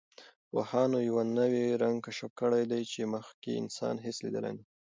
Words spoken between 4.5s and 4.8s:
نه و.